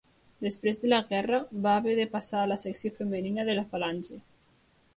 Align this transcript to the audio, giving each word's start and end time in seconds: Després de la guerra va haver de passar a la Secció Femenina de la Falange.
Després 0.45 0.79
de 0.85 0.89
la 0.93 0.99
guerra 1.11 1.41
va 1.67 1.75
haver 1.81 1.93
de 2.01 2.07
passar 2.15 2.39
a 2.43 2.47
la 2.53 2.59
Secció 2.65 2.91
Femenina 2.97 3.47
de 3.51 3.59
la 3.61 3.69
Falange. 3.75 4.21